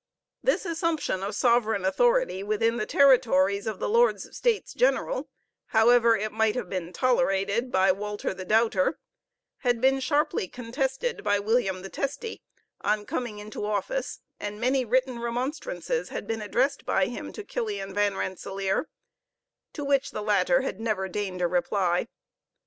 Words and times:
This 0.41 0.65
assumption 0.65 1.21
of 1.21 1.35
sovereign 1.35 1.85
authority 1.85 2.41
within 2.41 2.77
the 2.77 2.87
territories 2.87 3.67
of 3.67 3.77
the 3.77 3.87
Lords 3.87 4.35
States 4.35 4.73
General, 4.73 5.29
however 5.67 6.17
it 6.17 6.31
might 6.31 6.55
have 6.55 6.67
been 6.67 6.91
tolerated 6.91 7.71
by 7.71 7.91
Walter 7.91 8.33
the 8.33 8.43
Doubter, 8.43 8.97
had 9.57 9.79
been 9.79 9.99
sharply 9.99 10.47
contested 10.47 11.23
by 11.23 11.37
William 11.37 11.83
the 11.83 11.89
Testy, 11.89 12.41
on 12.83 13.05
coming 13.05 13.37
into 13.37 13.63
office 13.63 14.21
and 14.39 14.59
many 14.59 14.83
written 14.85 15.19
remonstrances 15.19 16.09
had 16.09 16.25
been 16.25 16.41
addressed 16.41 16.83
by 16.83 17.05
him 17.05 17.31
to 17.33 17.43
Killian 17.43 17.93
Van 17.93 18.15
Rensellaer, 18.15 18.89
to 19.73 19.83
which 19.85 20.09
the 20.09 20.23
latter 20.23 20.63
never 20.79 21.09
deigned 21.09 21.43
a 21.43 21.47
reply. 21.47 22.07